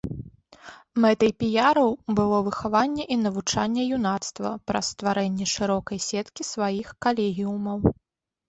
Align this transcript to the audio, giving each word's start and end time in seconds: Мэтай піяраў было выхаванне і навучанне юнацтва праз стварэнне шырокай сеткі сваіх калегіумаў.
Мэтай 1.03 1.31
піяраў 1.41 1.91
было 2.19 2.39
выхаванне 2.47 3.03
і 3.15 3.17
навучанне 3.25 3.83
юнацтва 3.99 4.49
праз 4.73 4.85
стварэнне 4.95 5.45
шырокай 5.55 5.99
сеткі 6.09 6.41
сваіх 6.55 6.87
калегіумаў. 7.09 7.77